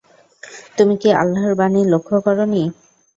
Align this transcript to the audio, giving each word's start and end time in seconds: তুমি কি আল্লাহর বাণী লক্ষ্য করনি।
তুমি 0.77 0.95
কি 1.01 1.09
আল্লাহর 1.21 1.53
বাণী 1.55 1.81
লক্ষ্য 1.93 2.17
করনি। 2.25 2.63